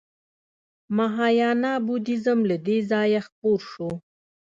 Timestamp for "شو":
3.71-3.89